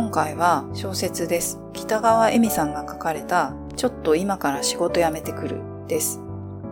[0.00, 1.60] 今回は小説です。
[1.74, 6.20] 北川恵美さんが書かれた、ちょっと今から仕事辞めてくるです。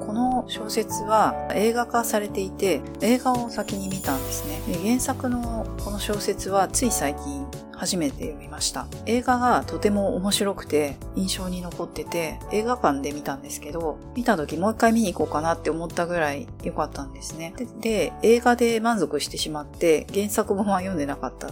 [0.00, 4.60] この小説は映画化されていて、映画を先に見たんですね。
[4.82, 7.46] 原作のこの小説はつい最近
[7.76, 8.88] 初めて読みました。
[9.06, 17.54] 映画がとても面白くて印象に残ってて映画館で見たんですけど、見た時もう一回見に行こうかなって思ったぐらい良かったんですね。
[17.56, 21.50] で、で映画で満足してしまって原作も読んでなかった。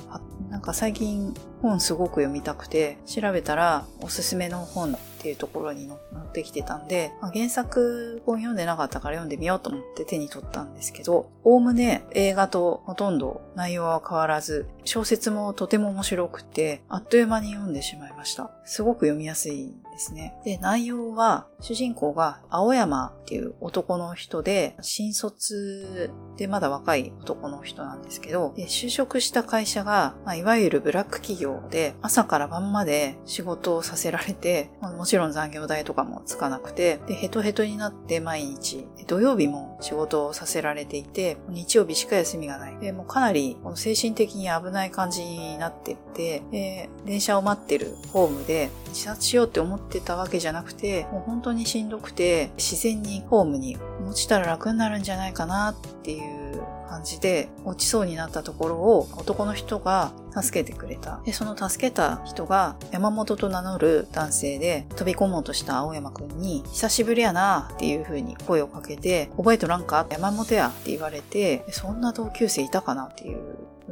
[0.50, 1.32] なんか最近
[1.62, 18.50] 本すごく読みたくて調べたらおすすめの本っていうところに載ってきてたんで、まあ、原作本読んでなかったから読んでみようと思って手に取ったんですけど、おおむね映画とほとんど内容は変わらず、小説もとても面白くて、あっという間に読んでしまいました。
[18.64, 20.34] すごく読みやすいですね。
[20.44, 42.78] で、内容は、主人公が青山っていう男の人で、新卒でまだ若い男の人なんですけど、で就職した会社が、まあ、いわゆるブラック企業で、朝から晩まで仕事をさせられて、まあ、もちろん残業代とかもつかなくて、で、ヘトヘトになって毎日、土曜日も仕事をさせられていて、日曜日しか休みがない。
[42.78, 53.76] で、もうかなり精神的に危ない感じになってって、で、電車を待ってるホームで自殺しようって思ってたわけじゃなくて、もう本当にしんどくて、自然にホームに
[54.10, 61.20] 落ちたら楽になるんじゃないかなっていう感じで落ちそうになったところを男の人が助けてくれた。
[61.24, 73.04] で、その助けた人が山本と名乗る男性で飛び込もうとした青山くんに久しぶりやなっていう風に声をかけて覚えとらんか山本やって言われてそんな同級生いたかな？
[73.04, 73.38] っていう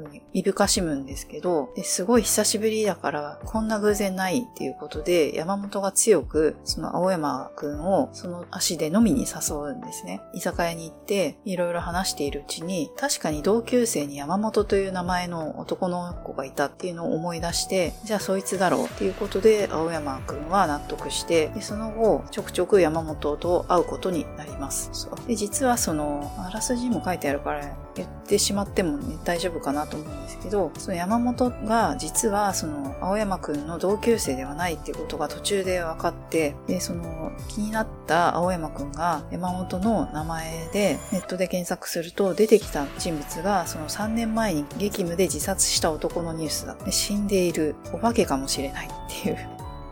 [0.02, 10.20] にいぶかしむんですけど、すごい久しぶりだからこんな偶然ないっていうことで山本が強くその青山くんをその足で飲みに誘うんですね。
[10.34, 25.08] 居酒屋に行っていろいろ話しているうちに確かに同級生に山本という名前の男の子がいたっていうのを思い出してじゃあそいつだろうっていうことで青山くんは納得してでその後ちょくちょく山本と会うことになります。
[25.26, 46.74] で実はそのあらすじも書いてあるから言ってしまってもね大丈夫かなと思うんですけど、その山本が実はその青山くんの同級生ではないっていうことが途中で分かって、で、その気になった青山くんが山本の名前でネットで検索すると出てきた人物がその3年前に激務で自殺した男のニュースだ。
[46.74, 48.90] で死んでいるお化けかもしれないっ
[49.22, 49.38] ていう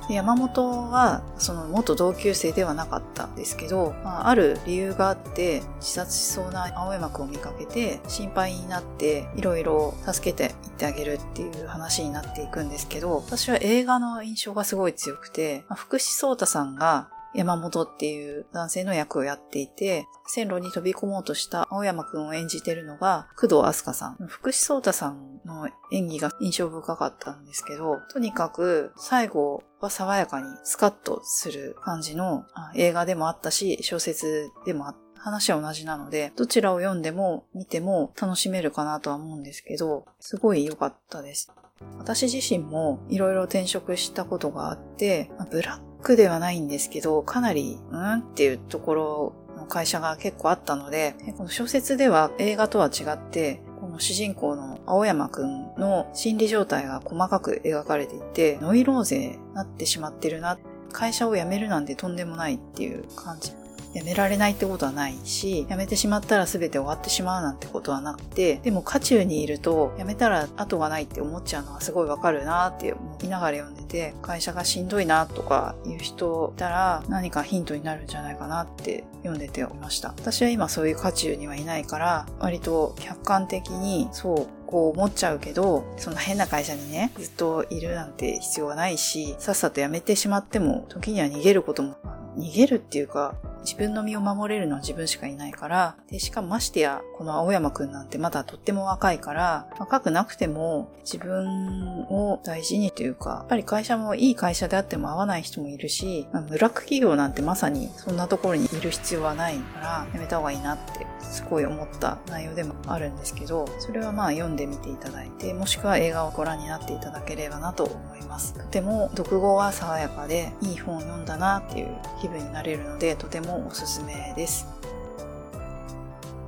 [0.09, 24.17] で山本はその元同級生ではなかったんですけど、まあ、ある理由があって自殺しそうな青山くんを見かけて心配になっていろいろ助けていってあげるっていう話になっていくんですけど私は映画の印象がすごい強くて、まあ、福士蒼太さんが山本っていう男性の役をやっていて、線路に飛び込もうとした青山くんを演じてるのが、工藤飛鳥さん。
[24.27, 32.45] 福士蒼太さんの演技が印象深かったんですけど、とにかく最後は爽やかにスカッとする感じの
[32.75, 35.07] 映画でもあったし、小説でもあった。
[35.19, 41.51] 話は同じなので、どちらを読んでも見ても楽しめるかなとは思うんですけど、すごい良かったです。
[41.99, 48.15] 私自身もいろいろ転職したことがあって、ブラックではないんですけど、かなり、うん？
[48.21, 60.59] っていうところの会社が結構あったので、この小説では映画とは違って、この主人公の青山くんの心理状態が細かく描かれていて、ノイローゼになってしまってるな。
[60.93, 63.53] 会社を辞めるなんてとんでもないっていう感じ
[63.97, 80.09] やめられないってことはないし、やめてしまったら全て終わってしまうなんてことはなくて、でも渦中にいると、やめたら後がないって思っちゃうのはすごいわかるなって思いながら読んでて、会社がしんどいなとかいう人いたら何かヒントになるんじゃないかなって読んでて思いました。
[80.09, 91.95] 私は今そういう渦中にはいないから、割と客観的にそうこう思っちゃうけど、そんな変な会社にね、ずっといるなんて必要はないし、さっさと辞めてしまっても、時には逃げることも、
[92.37, 93.35] 逃げるっていうか、
[93.67, 118.55] 自分の身を守れるのは自分しかいないから、で、しかもましてや、この青山くんなんてまだとっても若いから、若くなくても自分を大事にというか、やっぱり会社もいい会社であっても合わない人もいるし、まあ、ブラック企業なんてまさにそんなところにいる必要はないから、やめた方がいいなってすごい思った内容でもあるんですけど、それはまあ読んでみていただいて、もしくは映画をご覧になっていただければなと思います。
[118.55, 121.89] とても読後は爽やかで、いい本を読んだなっていう
[122.21, 124.67] 気分になれるので、とてももおすすめです。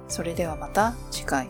[0.09, 1.49] それではまた次回。